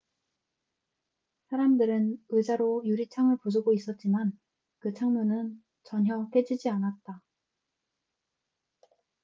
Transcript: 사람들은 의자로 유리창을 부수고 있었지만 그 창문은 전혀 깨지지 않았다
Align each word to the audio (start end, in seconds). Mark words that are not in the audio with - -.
사람들은 1.51 2.25
의자로 2.29 2.81
유리창을 2.87 3.37
부수고 3.43 3.71
있었지만 3.71 4.31
그 4.79 4.93
창문은 4.95 5.63
전혀 5.83 6.27
깨지지 6.31 6.69
않았다 6.69 7.21